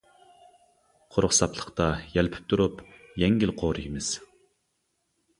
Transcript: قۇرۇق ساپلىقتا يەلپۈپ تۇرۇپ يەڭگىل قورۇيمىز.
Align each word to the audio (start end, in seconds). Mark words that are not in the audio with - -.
قۇرۇق 1.17 1.33
ساپلىقتا 1.39 1.89
يەلپۈپ 2.15 2.47
تۇرۇپ 2.53 2.81
يەڭگىل 3.25 3.53
قورۇيمىز. 3.61 4.09